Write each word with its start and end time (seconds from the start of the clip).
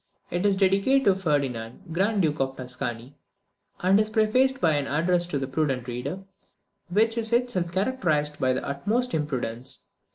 It 0.31 0.47
is 0.47 0.55
dedicated 0.55 1.03
to 1.03 1.13
Ferdinand, 1.13 1.93
Grand 1.93 2.23
Duke 2.23 2.39
of 2.39 2.57
Tuscany, 2.57 3.13
and 3.83 3.99
is 3.99 4.09
prefaced 4.09 4.59
by 4.59 4.71
an 4.73 4.87
"Address 4.87 5.27
to 5.27 5.37
the 5.37 5.45
prudent 5.45 5.87
reader," 5.87 6.23
which 6.89 7.19
is 7.19 7.31
itself 7.31 7.71
characterised 7.71 8.39
by 8.39 8.53
the 8.53 8.67
utmost 8.67 9.13
imprudence. 9.13 9.83